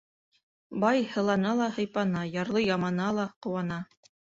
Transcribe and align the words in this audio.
Бай 0.83 1.03
һылана 1.11 1.53
ла 1.61 1.69
һыйпана, 1.77 2.27
ярлы 2.41 2.67
ямана 2.67 3.15
ла 3.23 3.33
ҡыуана. 3.45 3.85